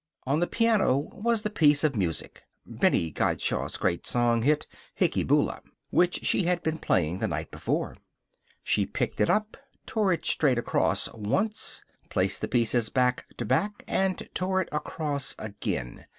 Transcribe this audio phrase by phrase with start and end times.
[0.25, 5.61] On the piano was the piece of music (Bennie Gottschalk's great song hit, "Hicky Boola")
[5.91, 7.95] which she had been playing the night before.
[8.63, 13.83] She picked it up, tore it straight across, once, placed the pieces back to back,
[13.87, 16.07] and tore it across again.